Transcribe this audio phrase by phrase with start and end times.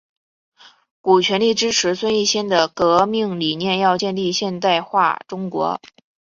[1.01, 5.79] 古全力支持孙逸仙的革命理念要建立现代化中国。